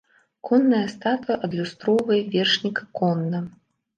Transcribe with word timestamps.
Конная 0.47 0.85
статуя 0.93 1.35
адлюстроўвае 1.47 2.19
вершніка 2.37 2.83
конна. 3.01 3.45